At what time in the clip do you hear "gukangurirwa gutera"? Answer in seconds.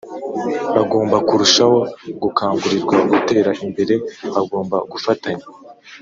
2.23-3.51